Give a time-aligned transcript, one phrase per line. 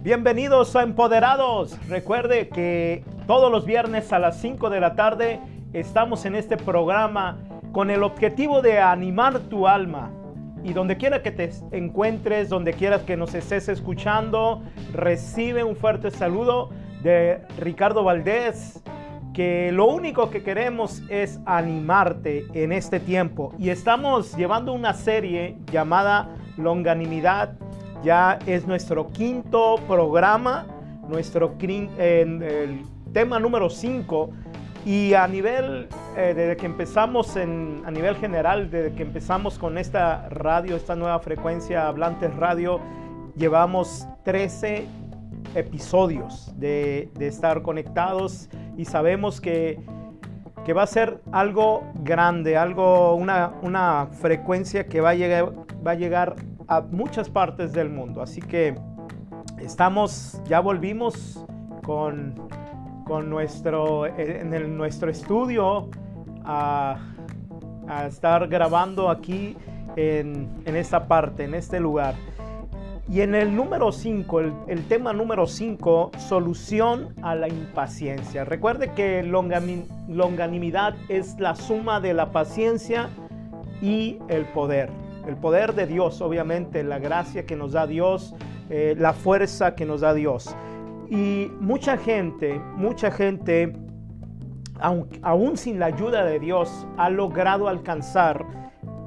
[0.00, 1.76] Bienvenidos a Empoderados.
[1.88, 5.40] Recuerde que todos los viernes a las 5 de la tarde
[5.72, 7.38] estamos en este programa
[7.72, 10.12] con el objetivo de animar tu alma.
[10.62, 16.12] Y donde quiera que te encuentres, donde quieras que nos estés escuchando, recibe un fuerte
[16.12, 16.70] saludo
[17.02, 18.80] de Ricardo Valdés,
[19.34, 23.52] que lo único que queremos es animarte en este tiempo.
[23.58, 27.54] Y estamos llevando una serie llamada Longanimidad.
[28.02, 30.66] Ya es nuestro quinto programa,
[31.08, 34.30] nuestro el tema número 5.
[34.86, 39.76] Y a nivel, eh, desde que empezamos en, a nivel general, desde que empezamos con
[39.76, 42.80] esta radio, esta nueva frecuencia Hablantes Radio,
[43.36, 44.86] llevamos 13
[45.54, 49.80] episodios de, estar conectados y sabemos que,
[50.64, 55.52] que, va a ser algo grande, algo, una, una frecuencia que va a, llegar,
[55.84, 56.36] va a llegar
[56.68, 58.22] a muchas partes del mundo.
[58.22, 58.74] Así que
[59.58, 61.44] estamos, ya volvimos
[61.82, 62.34] con,
[63.04, 65.88] con nuestro, en el, nuestro estudio
[66.44, 66.98] a,
[68.06, 69.56] estar grabando aquí
[69.96, 72.14] en, en esta parte, en este lugar.
[73.10, 78.44] Y en el número 5, el, tema número 5, solución a la impaciencia.
[78.44, 83.08] Recuerde que longanimidad es la suma de la paciencia
[83.80, 84.90] y el poder.
[85.28, 88.34] El poder de Dios, obviamente, la gracia que nos da Dios,
[88.70, 90.56] eh, la fuerza que nos da Dios.
[91.10, 93.74] Y mucha gente, mucha gente,
[94.80, 98.46] aún, sin la ayuda de Dios, ha logrado alcanzar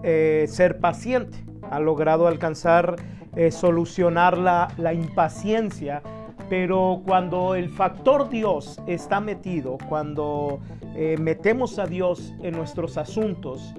[0.03, 2.97] eh, ser paciente, ha logrado alcanzar
[3.35, 6.03] eh, solucionar la, impaciencia,
[6.51, 10.59] pero cuando el factor Dios está metido, cuando
[11.19, 13.73] metemos a Dios en nuestros asuntos,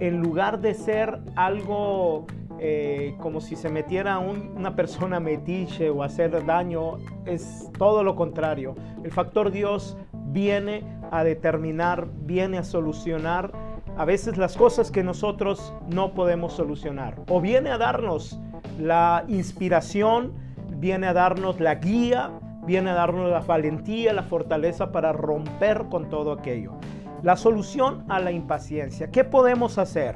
[0.00, 2.26] en lugar de ser algo
[2.60, 8.74] eh, como si se metiera una persona metiche o hacer daño, es todo lo contrario.
[9.04, 13.52] El factor Dios viene a determinar, viene a solucionar
[13.96, 17.16] a veces las cosas que nosotros no podemos solucionar.
[17.28, 18.38] O viene a darnos
[18.78, 20.34] la inspiración,
[20.76, 22.30] viene a darnos la guía,
[22.64, 26.74] viene a darnos la valentía, la fortaleza para romper con todo aquello.
[27.22, 29.10] La solución a la impaciencia.
[29.10, 30.14] ¿Qué podemos hacer?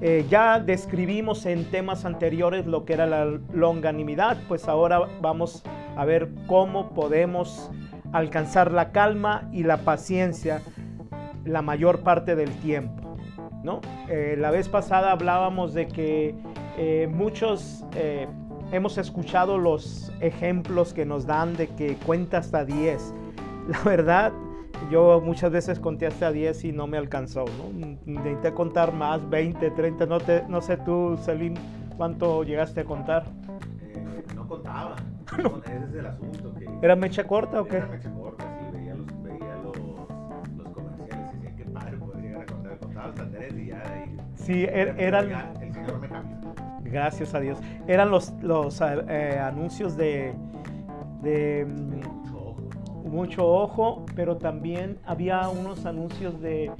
[0.00, 5.64] Eh, ya describimos en temas anteriores lo que era la longanimidad, pues ahora vamos
[5.96, 7.70] a ver cómo podemos
[8.12, 10.60] alcanzar la calma y la paciencia
[11.44, 13.16] la mayor parte del tiempo.
[14.08, 16.34] Eh, la vez pasada hablábamos de que
[16.76, 17.84] eh, muchos
[18.70, 23.14] hemos escuchado los ejemplos que nos dan de que cuenta hasta 10.
[23.68, 24.32] La verdad,
[24.90, 27.96] yo muchas veces conté hasta 10 y no me alcanzó, ¿no?
[28.04, 31.54] Necesité contar más, 20, 30, no, te, no sé tú, Selim,
[31.96, 33.24] ¿cuánto llegaste a contar?
[34.34, 34.96] no contaba,
[35.64, 36.54] ese es el asunto.
[36.54, 37.78] Que ¿Era mecha corta o qué?
[37.78, 39.76] Era mecha corta, sí, veía los, veía los,
[40.56, 43.78] los comerciales y decía, qué padre poder llegar a contar, contaba hasta 3 y ya
[43.78, 45.30] de ahí Sí, er, eran...
[45.60, 46.54] El Señor me cambió.
[46.84, 47.58] Gracias a Dios.
[47.88, 50.34] Eran los, los eh, anuncios de...
[51.22, 52.15] de ojo, ¿no?
[53.06, 56.70] Mucho ojo, pero también había unos anuncios de,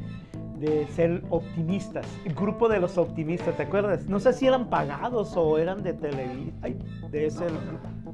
[0.59, 2.07] de ser optimistas.
[2.25, 4.07] El grupo de los optimistas, ¿te acuerdas?
[4.07, 6.55] No sé si eran pagados o eran de televisión.
[7.11, 7.47] De ese...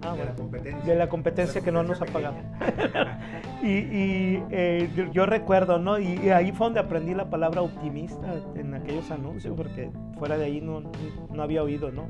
[0.05, 0.93] Ah, de, la competencia.
[0.93, 2.35] de la competencia que no nos ha pagado.
[3.63, 5.99] y, y eh, yo, yo, recuerdo, ¿no?
[5.99, 10.47] Y, y, ahí fue donde aprendí la palabra optimista en aquellos anuncios, porque fuera de
[10.47, 10.83] ahí no,
[11.31, 12.09] no había oído, ¿no?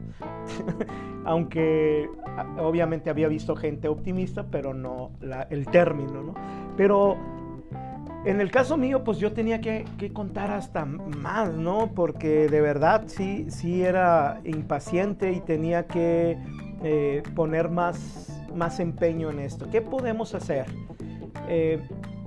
[1.25, 2.09] Aunque
[2.59, 6.35] obviamente había visto gente optimista, pero no la, el término, ¿no?
[6.77, 7.17] Pero
[8.25, 11.93] en el caso mío, pues yo tenía que, que, contar hasta más, ¿no?
[11.95, 16.39] Porque de verdad sí, sí era impaciente y tenía que
[16.83, 19.69] eh, poner más, más empeño en esto.
[19.71, 20.67] ¿Qué podemos hacer?
[21.49, 21.81] Eh,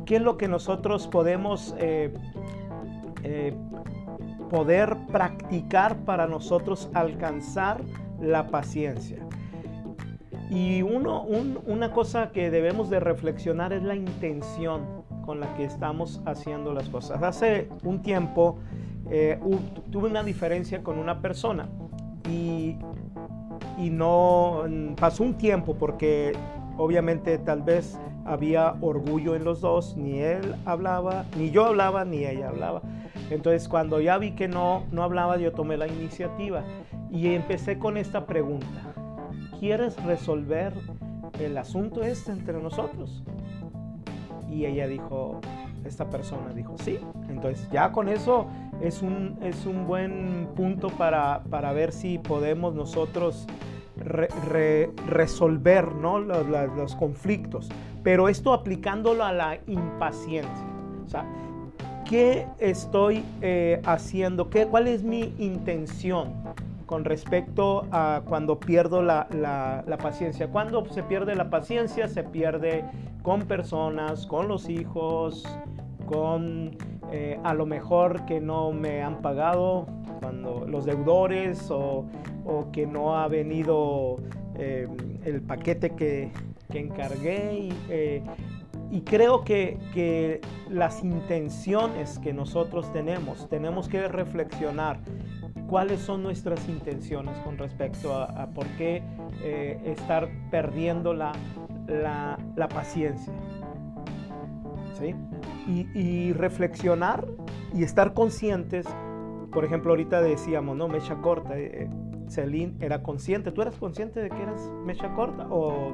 [0.06, 2.14] ¿Qué es lo que nosotros podemos eh,
[3.24, 3.54] eh,
[4.50, 7.82] poder practicar para nosotros alcanzar
[8.22, 9.18] la paciencia?
[10.50, 15.66] Y uno, un, una cosa que debemos de reflexionar es la intención con la que
[15.66, 17.24] estamos haciendo las cosas.
[17.24, 18.60] Hace un tiempo
[19.10, 19.40] eh,
[19.92, 21.68] tuve una diferencia con una persona
[22.30, 22.76] y
[23.78, 24.64] y no
[25.00, 26.34] pasó un tiempo porque
[26.78, 32.26] obviamente tal vez había orgullo en los dos, ni él hablaba, ni yo hablaba, ni
[32.26, 32.82] ella hablaba.
[33.30, 36.64] Entonces cuando ya vi que no, no hablaba, yo tomé la iniciativa
[37.12, 38.94] y empecé con esta pregunta.
[39.60, 40.74] ¿Quieres resolver
[41.40, 43.24] el asunto este entre nosotros?
[44.50, 45.40] Y ella dijo,
[45.86, 47.00] esta persona dijo, sí.
[47.30, 48.48] Entonces ya con eso
[48.82, 53.48] es un, es un buen punto para, para ver si podemos nosotros
[55.08, 56.20] resolver ¿no?
[56.20, 57.70] los, conflictos.
[58.04, 60.66] Pero esto aplicándolo a la impaciencia.
[61.06, 61.26] O sea,
[62.08, 64.50] ¿qué estoy eh, haciendo?
[64.50, 66.34] ¿Qué, ¿Cuál es mi intención
[66.86, 70.50] con respecto a cuando pierdo la, la, paciencia?
[70.50, 72.86] Cuando se pierde la paciencia, se pierde
[73.24, 75.44] con personas, con los hijos,
[76.06, 76.78] con
[77.12, 79.86] eh, a lo mejor que no me han pagado
[80.20, 82.06] cuando los deudores o,
[82.46, 84.18] o que no ha venido
[84.56, 84.88] eh,
[85.24, 86.32] el paquete que,
[86.72, 88.24] que encargué y, eh,
[88.92, 95.00] y creo que, que, las intenciones que nosotros tenemos, tenemos que reflexionar
[95.68, 99.04] cuáles son nuestras intenciones con respecto a, por qué
[99.86, 101.34] estar perdiendo la,
[101.88, 103.34] la, la paciencia.
[104.98, 105.14] ¿Sí?
[105.68, 107.26] y, reflexionar
[107.74, 108.86] y estar conscientes.
[109.52, 110.88] Por ejemplo, ahorita decíamos, ¿no?
[110.88, 111.58] Mecha corta.
[111.58, 111.90] Eh,
[112.28, 113.52] Celine era consciente.
[113.52, 115.94] ¿Tú eras consciente de que eras mecha corta o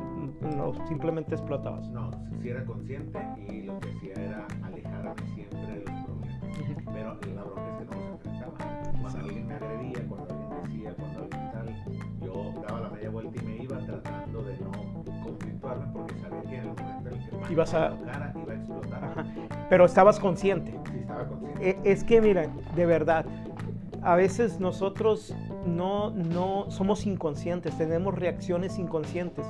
[0.56, 1.90] no, simplemente explotabas?
[1.90, 2.12] No,
[2.42, 6.42] sí era consciente y lo que hacía era alejarme siempre de los problemas.
[6.94, 8.54] Pero la bronca es que no los enfrentaba.
[9.02, 13.42] Cuando alguien me agredía, cuando alguien decía, cuando alguien tal, yo daba la media vuelta
[13.42, 14.72] y me iba tratando de no
[15.24, 17.98] conflictuarme porque sabía que en el momento en el que ibas a...
[18.06, 18.34] Cara,
[19.70, 20.72] Pero estabas consciente.
[20.92, 21.70] Sí, estaba consciente.
[21.70, 23.26] E, es que, mira, de verdad,
[24.02, 25.36] a veces nosotros
[25.66, 29.46] no, no somos inconscientes, tenemos reacciones inconscientes.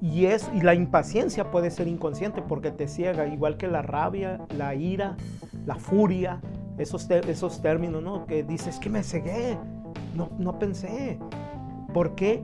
[0.00, 4.40] Y, es, y la impaciencia puede ser inconsciente porque te ciega, igual que la rabia,
[4.56, 5.16] la ira,
[5.64, 6.40] la furia,
[6.78, 8.26] esos, esos términos, ¿no?
[8.26, 9.56] Que dices que me cegué,
[10.16, 11.20] no, no pensé.
[11.94, 12.42] ¿Por qué?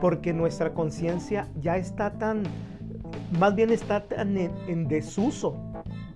[0.00, 2.42] Porque nuestra conciencia ya está tan,
[3.38, 5.65] más bien está tan en desuso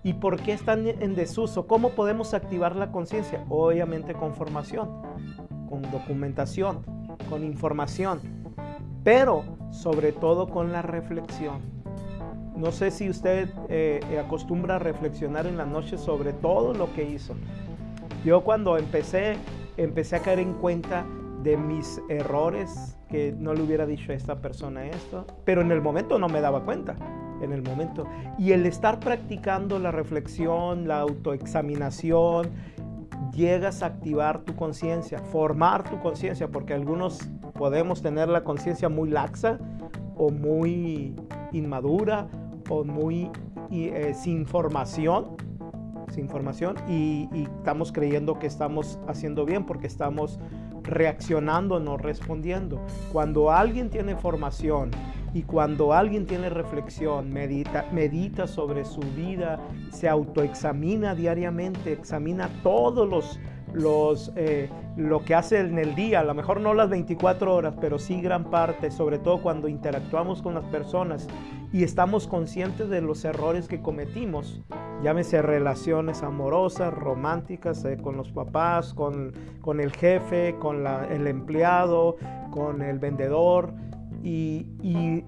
[0.02, 1.67] ¿Y por qué están en desuso?
[1.67, 3.44] ¿Cómo podemos activar la conciencia?
[3.50, 4.88] Obviamente con formación,
[5.69, 6.85] con documentación,
[7.29, 8.20] con información,
[9.05, 11.61] pero sobre todo con la reflexión.
[12.56, 17.05] No sé si usted eh, acostumbra a reflexionar en la noche sobre todo lo que
[17.05, 17.35] hizo.
[18.25, 19.37] Yo cuando empecé,
[19.76, 21.06] empecé a caer en cuenta
[21.43, 25.81] de mis errores, que no le hubiera dicho a esta persona esto, pero en el
[25.82, 26.96] momento no me daba cuenta
[27.41, 28.07] en el momento.
[28.39, 32.51] Y el estar practicando la reflexión, la autoexaminación,
[33.33, 37.19] llegas a activar tu conciencia, formar tu conciencia, porque algunos
[37.55, 39.59] podemos tener la conciencia muy laxa
[40.17, 41.15] o muy
[41.53, 42.29] inmadura
[42.69, 43.31] o muy
[43.71, 45.37] eh, sin formación,
[46.11, 50.39] sin formación y, y estamos creyendo que estamos haciendo bien porque estamos
[50.83, 52.81] reaccionando, no respondiendo.
[53.13, 54.91] Cuando alguien tiene formación,
[55.32, 59.61] y cuando alguien tiene reflexión, medita, medita sobre su vida,
[59.91, 63.38] se autoexamina diariamente, examina todos los,
[63.73, 67.75] los eh, lo que hace en el día, a lo mejor no las 24 horas,
[67.81, 71.29] pero sí gran parte, sobre todo cuando interactuamos con las personas
[71.73, 74.61] y estamos conscientes de los errores que cometimos,
[75.05, 82.17] llámese relaciones amorosas, románticas, eh, con los papás, con, con, el jefe, con el empleado,
[82.50, 83.73] con el vendedor,
[84.22, 85.25] y,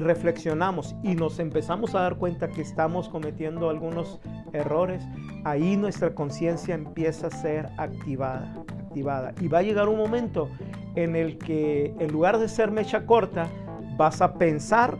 [0.00, 4.20] reflexionamos y nos empezamos a dar cuenta que estamos cometiendo algunos
[4.52, 5.02] errores,
[5.44, 9.32] ahí nuestra conciencia empieza a ser activada, activada.
[9.40, 10.48] Y va a llegar un momento
[10.96, 13.48] en el que en lugar de ser mecha corta,
[13.96, 14.98] vas a pensar,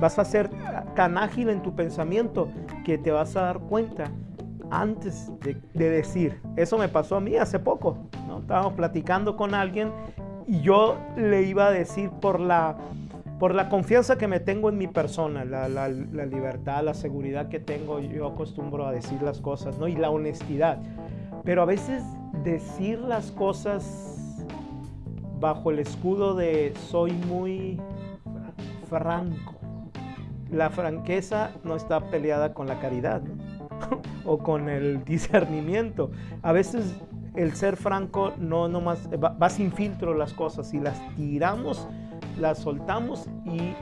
[0.00, 0.50] vas a ser
[0.94, 2.48] tan ágil en tu pensamiento
[2.84, 4.10] que te vas a dar cuenta
[4.70, 6.40] antes de, decir.
[6.56, 7.98] Eso me pasó a mí hace poco.
[8.26, 8.38] ¿no?
[8.38, 9.90] Estábamos platicando con alguien
[10.46, 12.76] y yo le iba a decir por la,
[13.38, 17.58] por la confianza que me tengo en mi persona, la, la, libertad, la seguridad que
[17.58, 19.88] tengo, yo acostumbro a decir las cosas, ¿no?
[19.88, 20.78] Y la honestidad.
[21.44, 22.02] Pero a veces
[22.44, 24.14] decir las cosas
[25.40, 27.80] bajo el escudo de soy muy
[28.88, 29.54] franco.
[30.50, 33.20] La franqueza no está peleada con la caridad
[34.24, 36.12] o con el discernimiento.
[36.42, 36.94] A veces
[37.36, 40.68] el ser franco no nomás va, sin filtro las cosas.
[40.68, 41.86] Si las tiramos,
[42.38, 43.74] las soltamos y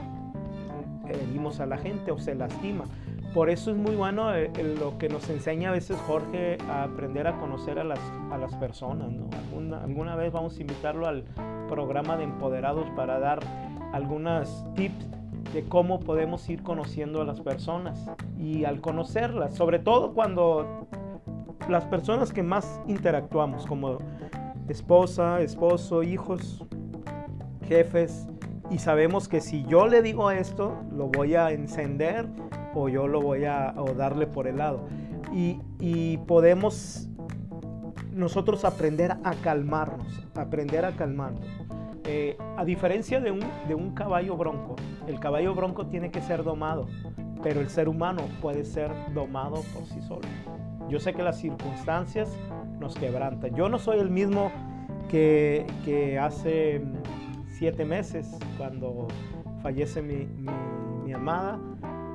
[1.07, 2.85] herimos a la gente o se lastima.
[3.33, 7.27] Por eso es muy bueno eh, lo que nos enseña a veces Jorge a aprender
[7.27, 7.99] a conocer a las,
[8.31, 9.11] a las personas.
[9.49, 11.25] Alguna, alguna vez vamos a invitarlo al
[11.67, 13.39] programa de Empoderados para dar
[13.91, 15.07] algunas tips
[15.53, 20.87] de cómo podemos ir conociendo a las personas y al conocerlas, sobre todo cuando
[21.69, 23.97] las personas que más interactuamos, como
[24.67, 26.63] esposa, esposo, hijos,
[27.67, 28.27] jefes,
[28.69, 32.27] y sabemos que si yo le digo esto, lo voy a encender
[32.73, 34.87] o yo lo voy a darle por el lado.
[35.33, 37.09] Y, y podemos
[38.11, 41.45] nosotros aprender a calmarnos, aprender a calmarnos.
[42.05, 44.75] Eh, a diferencia de un, de un caballo bronco,
[45.07, 46.87] el caballo bronco tiene que ser domado,
[47.43, 50.27] pero el ser humano puede ser domado por sí solo.
[50.89, 52.29] Yo sé que las circunstancias
[52.79, 53.55] nos quebrantan.
[53.55, 54.51] Yo no soy el mismo
[55.09, 56.81] que, que hace
[57.47, 59.07] siete meses cuando
[59.61, 60.27] fallece mi,
[61.05, 61.59] mi, amada.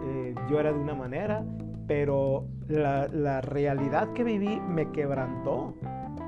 [0.04, 1.44] Eh, yo era de una manera,
[1.86, 5.74] pero la, la, realidad que viví me quebrantó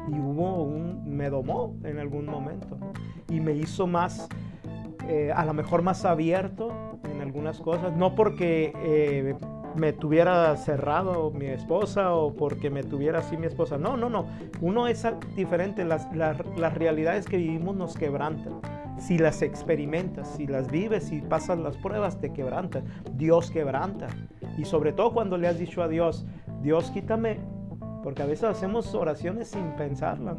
[0.08, 2.76] y hubo un, me domó en algún momento
[3.28, 4.28] y me hizo más,
[5.08, 9.34] eh, a lo mejor más abierto en algunas cosas, no porque eh,
[9.74, 14.26] me tuviera cerrado mi esposa o porque me tuviera así mi esposa, no, no, no,
[14.60, 18.60] uno es diferente, las, las, realidades que vivimos nos quebrantan.
[18.98, 22.84] Si las experimentas, si las vives, si pasas las pruebas, te quebrantan.
[23.14, 24.06] Dios quebranta.
[24.56, 26.24] Y sobre todo cuando le has dicho a Dios,
[26.62, 27.38] Dios quítame,
[28.04, 30.36] porque a veces hacemos oraciones sin pensarla.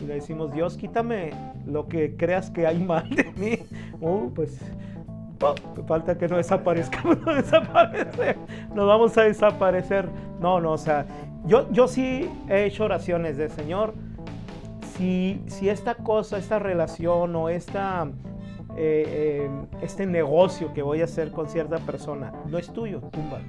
[0.00, 1.32] Y le decimos, Dios quítame
[1.66, 3.58] lo que creas que hay mal de mí.
[4.00, 4.87] Uh, pues oh,
[5.86, 8.36] falta que no desaparezcamos, no desaparecer.
[8.74, 10.08] Nos vamos a desaparecer.
[10.40, 11.06] No, no, o sea,
[11.44, 13.94] yo, yo sí he hecho oraciones de Señor.
[14.96, 18.08] Si, si esta cosa, esta relación o esta,
[18.76, 23.44] eh, eh, este negocio que voy a hacer con cierta persona no es tuyo, túmbalo.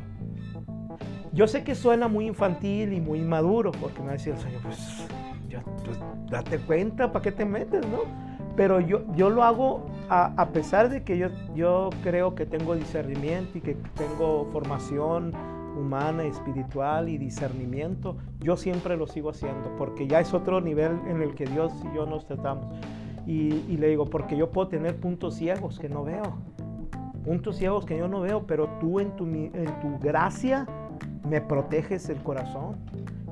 [1.31, 4.39] Yo sé que suena muy infantil y muy maduro, porque me va a decir el
[4.39, 5.07] Señor, pues,
[5.47, 8.28] ya, pues date cuenta, ¿para qué te metes, no?
[8.59, 12.75] Pero yo, yo lo hago a, a, pesar de que yo, yo creo que tengo
[12.75, 15.31] discernimiento y que tengo formación
[15.79, 21.21] humana, espiritual y discernimiento, yo siempre lo sigo haciendo, porque ya es otro nivel en
[21.21, 22.65] el que Dios y yo nos tratamos.
[23.25, 26.35] Y, y le digo, porque yo puedo tener puntos ciegos que no veo,
[27.23, 30.67] puntos ciegos que yo no veo, pero tú en tu, en tu gracia
[31.29, 32.75] me proteges el corazón.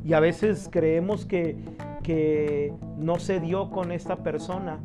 [0.06, 1.58] Y a veces creemos que,
[2.02, 4.80] que no se dio con esta persona.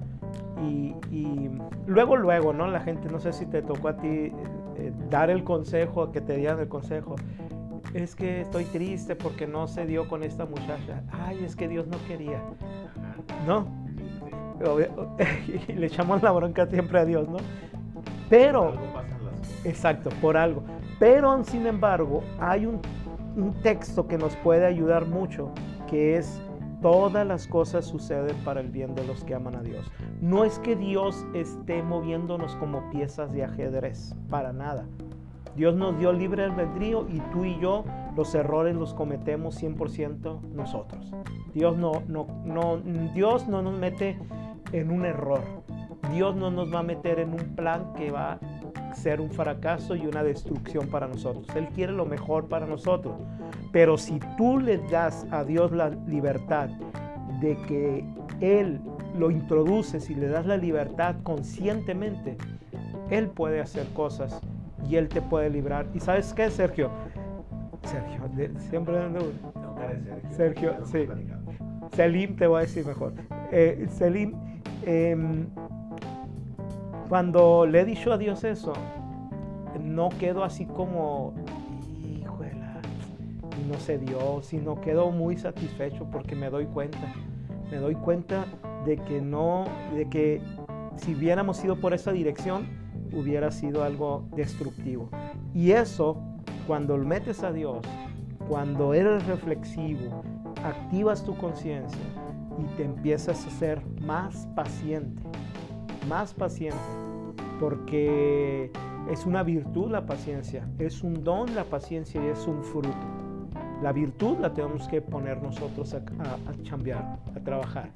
[0.61, 1.51] Y, y,
[1.87, 2.67] luego, luego, ¿no?
[2.67, 4.33] La gente, no sé si te tocó a ti
[4.77, 7.17] eh, dar el consejo, que te dieran el consejo.
[7.95, 11.03] Es que estoy triste porque no se dio con esta muchacha.
[11.11, 12.41] Ay, es que Dios no quería.
[13.47, 13.67] ¿No?
[15.69, 17.39] Y le echamos la bronca siempre a Dios, ¿no?
[18.31, 18.75] Pero,
[19.65, 20.63] exacto, por algo.
[20.99, 22.81] Pero, sin embargo, hay un,
[23.37, 25.51] un texto que nos puede ayudar mucho,
[25.89, 26.41] que es
[26.83, 29.91] todas las cosas suceden para el bien de los que aman a Dios.
[30.21, 34.85] No es que Dios esté moviéndonos como piezas de ajedrez, para nada.
[35.57, 37.85] Dios nos dio libre albedrío y tú y yo
[38.17, 41.13] los errores los cometemos 100% nosotros.
[41.55, 42.79] Dios no, no, no,
[43.15, 44.19] Dios no nos mete
[44.73, 45.41] en un error.
[46.13, 48.39] Dios no nos va a meter en un plan que va
[48.95, 51.47] ser un fracaso y una destrucción para nosotros.
[51.57, 53.15] Él quiere lo mejor para nosotros.
[53.73, 56.69] Pero si tú le das a Dios la libertad
[57.41, 58.05] de que
[58.41, 58.81] Él
[59.19, 62.37] lo introduces y le das la libertad conscientemente,
[63.11, 64.41] Él puede hacer cosas
[64.89, 65.87] y Él te puede librar.
[65.95, 66.91] ¿Y sabes qué, Sergio?
[67.85, 69.33] Sergio, de, siempre dando
[70.31, 71.09] Sergio, sí.
[71.95, 73.13] Selim te voy a decir mejor.
[73.51, 74.35] Eh, Selim,
[74.87, 75.17] eh,
[77.13, 78.73] cuando le he dicho a Dios eso,
[79.79, 81.35] no quedo así como,
[82.03, 82.53] híjole,
[83.69, 87.13] no se dio, sino quedo muy satisfecho porque me doy cuenta,
[87.71, 88.47] me doy cuenta
[88.87, 90.41] de que no, de que
[90.97, 92.67] si hubiéramos ido por esa dirección,
[93.13, 95.11] hubiera sido algo destructivo.
[95.53, 96.17] Y eso,
[96.67, 97.85] cuando lo metes a Dios,
[98.49, 100.23] cuando eres reflexivo,
[100.65, 102.01] activas tu conciencia
[102.59, 105.23] y te empiezas a ser más paciente,
[106.09, 107.02] más paciente,
[107.63, 108.73] porque
[109.09, 112.91] es una virtud la paciencia, es un don la paciencia y es un fruto.
[113.81, 117.91] La virtud la tenemos que poner nosotros a, a, a chambear, a trabajar.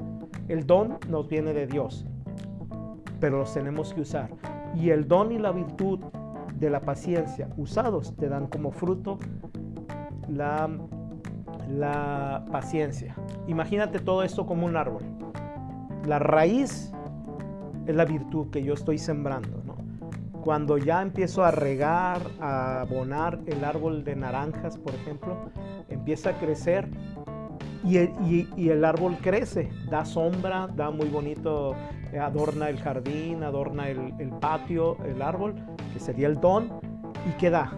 [0.47, 2.07] El don nos viene de Dios,
[3.19, 4.31] pero los tenemos que usar.
[4.77, 5.99] Y el don y la virtud
[6.61, 9.19] de la paciencia usados te dan como fruto
[10.29, 10.71] la,
[11.69, 13.17] la paciencia.
[13.49, 15.03] Imagínate todo esto como un árbol.
[16.07, 16.93] La raíz
[17.87, 19.63] es la virtud que yo estoy sembrando.
[19.65, 19.77] ¿no?
[20.43, 25.51] Cuando ya empiezo a regar, a abonar el árbol de naranjas, por ejemplo,
[25.89, 26.89] empieza a crecer
[27.85, 31.77] y el, árbol crece, da sombra, da muy bonito
[32.21, 35.55] adorna el jardín, adorna el, patio, el árbol,
[35.93, 36.81] que sería el don,
[37.29, 37.73] y qué da.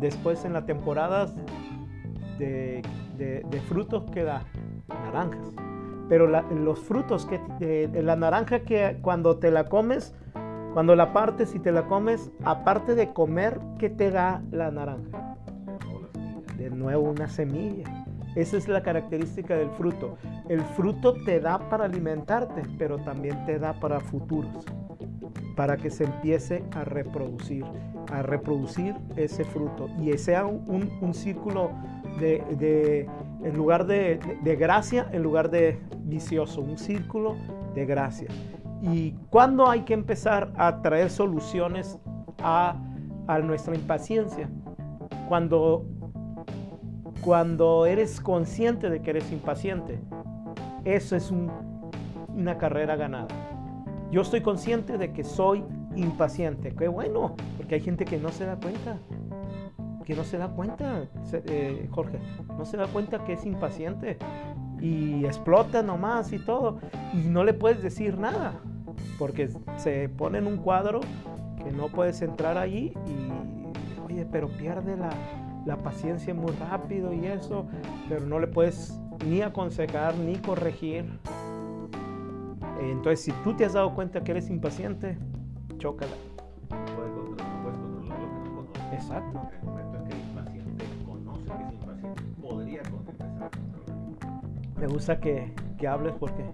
[0.00, 1.26] Después en la temporada
[2.38, 2.82] de,
[3.16, 4.44] de, de frutos que da
[4.88, 5.65] naranjas.
[6.08, 10.14] Pero los frutos que la naranja que cuando te la comes,
[10.72, 15.36] cuando la partes y te la comes, aparte de comer, ¿qué te da la naranja?
[16.58, 18.04] De nuevo una semilla.
[18.34, 20.18] Esa es la característica del fruto.
[20.48, 24.66] El fruto te da para alimentarte, pero también te da para futuros,
[25.56, 27.64] para que se empiece a reproducir,
[28.12, 31.70] a reproducir ese fruto y sea un, un círculo
[32.20, 33.08] de,
[33.46, 37.36] en lugar de, de, gracia, en lugar de vicioso, un círculo
[37.74, 38.26] de gracia.
[38.82, 41.96] ¿Y cuándo hay que empezar a traer soluciones
[42.42, 42.76] a,
[43.28, 44.50] a nuestra impaciencia?
[45.28, 45.86] Cuando,
[47.20, 50.00] cuando eres consciente de que eres impaciente.
[50.84, 51.32] Eso es
[52.28, 53.28] una carrera ganada.
[54.10, 56.74] Yo estoy consciente de que soy impaciente.
[56.76, 58.98] Qué bueno, porque hay gente que no se da cuenta
[60.06, 62.18] que no se da cuenta, eh, Jorge,
[62.56, 64.16] no se da cuenta que es impaciente
[64.80, 66.78] y explota nomás y todo,
[67.12, 68.52] y no le puedes decir nada,
[69.18, 71.00] porque se pone en un cuadro
[71.62, 75.10] que no puedes entrar allí y, oye, pero pierde la,
[75.66, 77.66] la paciencia muy rápido y eso,
[78.08, 78.96] pero no le puedes
[79.28, 81.18] ni aconsejar ni corregir.
[82.80, 85.18] Entonces, si tú te has dado cuenta que eres impaciente,
[85.78, 86.12] chócala.
[88.92, 89.40] Exacto.
[94.86, 96.44] Me gusta que, que hables porque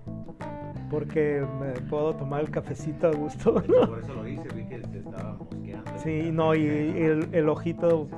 [0.91, 3.55] porque me puedo tomar el cafecito a gusto.
[3.55, 5.91] Por eso lo hice, vi que se estaba mosqueando.
[6.03, 8.09] Sí, no, y el, el ojito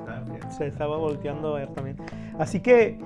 [0.57, 1.97] se estaba, volteando a ver también.
[2.39, 2.97] Así que,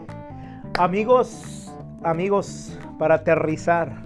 [0.77, 1.73] amigos,
[2.03, 4.03] amigos, para aterrizar,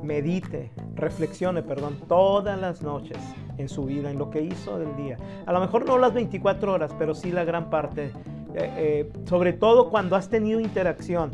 [0.00, 3.18] medite, reflexione, perdón, todas las noches
[3.56, 5.16] en su vida, en lo que hizo del día.
[5.46, 8.12] A lo mejor no las 24 horas, pero sí la gran parte.
[8.54, 11.32] Eh, eh, sobre todo cuando has tenido interacción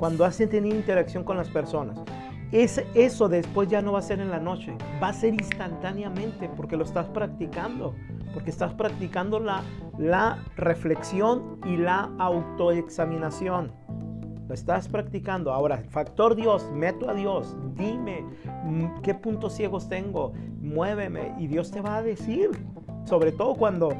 [0.00, 1.98] cuando has tenido interacción con las personas.
[2.52, 6.48] Es, eso después ya no va a ser en la noche, va a ser instantáneamente
[6.56, 7.94] porque lo estás practicando,
[8.32, 9.62] porque estás practicando la,
[9.98, 13.72] la reflexión y la autoexaminación.
[14.48, 15.52] Lo estás practicando.
[15.52, 18.24] Ahora, factor Dios, meto a Dios, dime
[18.64, 22.50] mm, qué puntos ciegos tengo, muéveme y Dios te va a decir.
[23.04, 23.90] Sobre todo cuando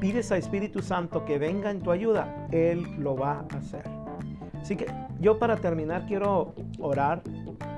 [0.00, 4.01] pides a Espíritu Santo que venga en tu ayuda, Él lo va a hacer.
[4.62, 4.86] Así que
[5.20, 7.22] yo para terminar quiero orar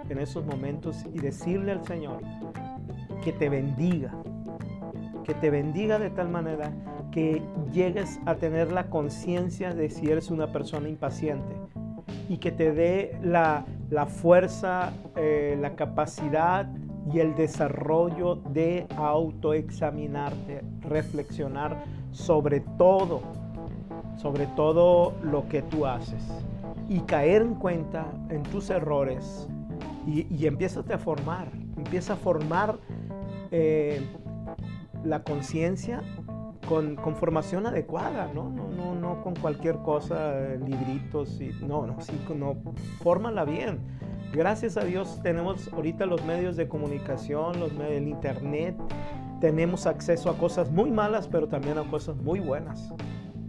[0.09, 2.19] en esos momentos y decirle al Señor
[3.25, 4.13] que te bendiga,
[5.25, 6.71] que te bendiga de tal manera
[7.11, 7.43] que
[7.73, 11.55] llegues a tener la conciencia de si eres una persona impaciente
[12.29, 13.65] y que te dé la,
[14.07, 16.69] fuerza, eh, la capacidad
[17.11, 23.23] y el desarrollo de autoexaminarte, reflexionar sobre todo,
[24.19, 26.23] sobre todo lo que tú haces
[26.89, 29.49] y caer en cuenta en tus errores
[30.07, 32.79] y, y a formar, empieza a formar
[33.51, 34.01] eh,
[35.03, 36.03] la conciencia
[36.69, 38.49] con, con, formación adecuada, ¿no?
[38.51, 40.35] No, no, no con cualquier cosa,
[40.67, 42.57] libritos, y, no, no, sí, no,
[43.03, 43.79] fórmala bien.
[44.33, 48.77] Gracias a Dios tenemos ahorita los medios de comunicación, los medios del internet,
[49.41, 52.93] tenemos acceso a cosas muy malas, pero también a cosas muy buenas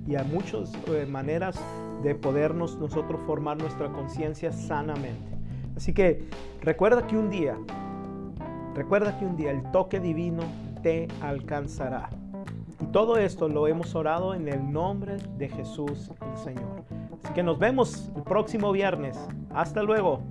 [0.08, 1.58] y a muchas eh, maneras
[2.06, 5.36] de podernos nosotros formar nuestra conciencia sanamente.
[5.76, 6.30] Así que
[6.62, 7.58] recuerda que un día,
[8.76, 10.44] recuerda que un día el toque divino
[10.84, 12.12] te alcanzará.
[12.80, 16.84] Y todo esto lo hemos orado en el nombre de Jesús el Señor.
[17.24, 19.18] Así que nos vemos el próximo viernes.
[19.50, 20.22] Hasta luego.